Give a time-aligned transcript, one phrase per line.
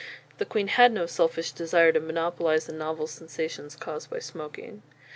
[0.39, 4.81] The Queen had no selfish desire to monopolize the novel sensations caused by smoking.